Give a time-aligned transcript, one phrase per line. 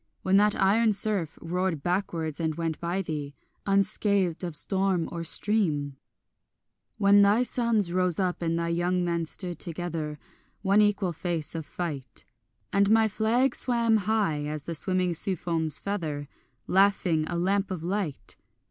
[0.23, 3.35] When that iron surf roared backwards and went by thee
[3.67, 5.95] Unscathed of storm or stream:
[6.97, 10.17] When thy sons rose up and thy young men stood together,
[10.63, 12.25] One equal face of fight,
[12.73, 16.27] And my flag swam high as the swimming sea foam's feather,
[16.65, 18.37] Laughing, a lamp of light?